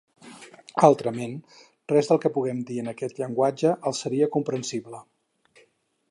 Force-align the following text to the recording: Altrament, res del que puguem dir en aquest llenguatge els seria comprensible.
Altrament, 0.87 1.33
res 1.91 2.09
del 2.11 2.21
que 2.23 2.31
puguem 2.37 2.63
dir 2.69 2.77
en 2.83 2.89
aquest 2.93 3.21
llenguatge 3.23 3.73
els 3.91 4.01
seria 4.05 4.31
comprensible. 4.37 5.03